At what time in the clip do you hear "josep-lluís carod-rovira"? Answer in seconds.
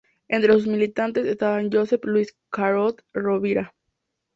1.61-3.75